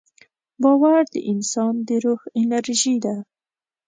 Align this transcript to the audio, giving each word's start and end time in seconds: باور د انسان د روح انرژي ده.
باور 0.61 0.99
د 1.13 1.15
انسان 1.31 1.73
د 1.87 1.89
روح 2.03 2.21
انرژي 2.41 2.95
ده. 3.05 3.15